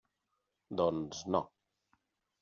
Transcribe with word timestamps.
Doncs, 0.79 1.19
no! 1.35 1.41